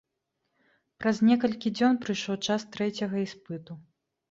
[1.03, 3.81] Праз некалькі дзён прыйшоў час трэцяга іспыту.